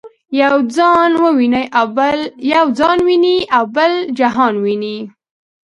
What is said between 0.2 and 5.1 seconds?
یو ځان ویني او بل جهان ویني.